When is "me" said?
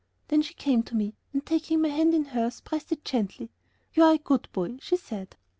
0.95-1.13